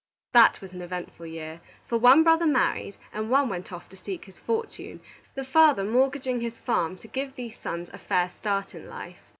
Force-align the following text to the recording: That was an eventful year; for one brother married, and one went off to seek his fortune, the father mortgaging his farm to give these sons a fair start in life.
That 0.33 0.61
was 0.61 0.73
an 0.73 0.81
eventful 0.81 1.27
year; 1.27 1.61
for 1.87 1.95
one 1.95 2.23
brother 2.23 2.47
married, 2.47 2.97
and 3.13 3.29
one 3.29 3.49
went 3.49 3.71
off 3.71 3.87
to 3.89 3.95
seek 3.95 4.25
his 4.25 4.39
fortune, 4.39 4.99
the 5.35 5.45
father 5.45 5.83
mortgaging 5.83 6.41
his 6.41 6.57
farm 6.57 6.95
to 6.95 7.07
give 7.07 7.35
these 7.35 7.59
sons 7.59 7.87
a 7.93 7.99
fair 7.99 8.27
start 8.27 8.73
in 8.73 8.87
life. 8.87 9.19